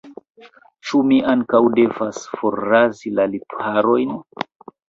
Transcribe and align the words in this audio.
Ĉu 0.87 1.01
mi 1.09 1.19
ankaŭ 1.33 1.61
devas 1.79 2.23
forrazi 2.39 3.15
la 3.21 3.29
lipharojn? 3.35 4.19